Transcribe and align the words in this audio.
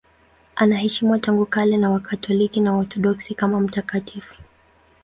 Anaheshimiwa 0.55 1.19
tangu 1.19 1.45
kale 1.45 1.77
na 1.77 1.89
Wakatoliki 1.89 2.59
na 2.59 2.73
Waorthodoksi 2.73 3.35
kama 3.35 3.59
mtakatifu. 3.59 4.35